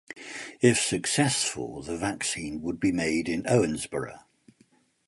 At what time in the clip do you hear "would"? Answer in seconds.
2.63-2.79